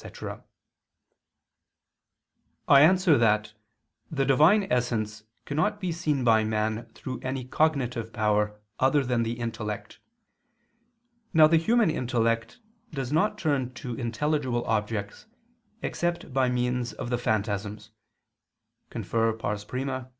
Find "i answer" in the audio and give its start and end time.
2.68-3.18